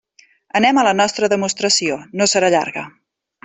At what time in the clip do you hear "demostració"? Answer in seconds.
1.35-2.01